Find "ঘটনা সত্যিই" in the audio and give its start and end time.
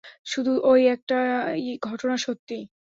1.81-2.63